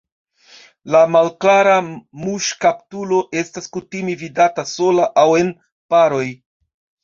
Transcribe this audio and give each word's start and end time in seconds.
La 0.95 1.01
Malklara 1.15 1.75
muŝkaptulo 2.23 3.21
estas 3.43 3.71
kutime 3.77 4.19
vidata 4.25 4.69
sola 4.75 5.09
aŭ 5.27 5.31
en 5.45 5.57
paroj. 5.97 6.29